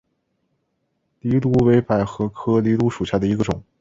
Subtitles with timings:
[1.19, 3.63] 藜芦为百合科藜芦属下的一个种。